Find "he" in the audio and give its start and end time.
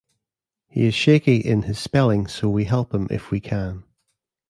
0.67-0.87